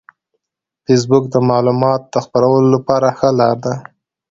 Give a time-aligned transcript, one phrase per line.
[0.85, 3.73] فېسبوک د معلوماتو د خپرولو لپاره ښه لار ده